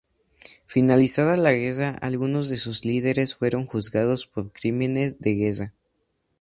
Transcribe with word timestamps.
Finalizada 0.65 1.37
la 1.37 1.53
guerra, 1.53 1.89
algunos 2.01 2.49
de 2.49 2.57
sus 2.57 2.85
líderes 2.85 3.35
fueron 3.35 3.67
juzgados 3.67 4.25
por 4.25 4.51
crímenes 4.51 5.19
de 5.19 5.35
guerra. 5.35 5.73